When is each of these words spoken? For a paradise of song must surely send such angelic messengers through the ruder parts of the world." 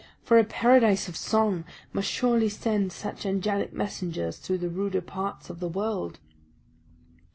For 0.23 0.39
a 0.39 0.43
paradise 0.43 1.07
of 1.07 1.15
song 1.15 1.63
must 1.93 2.09
surely 2.09 2.49
send 2.49 2.91
such 2.91 3.23
angelic 3.23 3.71
messengers 3.71 4.39
through 4.39 4.57
the 4.57 4.69
ruder 4.71 4.99
parts 5.01 5.47
of 5.51 5.59
the 5.59 5.69
world." 5.69 6.17